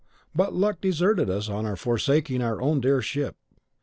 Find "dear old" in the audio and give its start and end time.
2.81-3.03